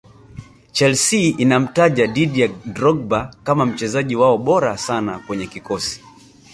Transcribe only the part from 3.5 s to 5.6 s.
mchezaji wao bora sana kwenye